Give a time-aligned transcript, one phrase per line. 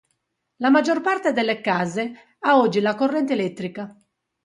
[0.55, 3.95] La maggior parte delle case ha oggi la corrente elettrica.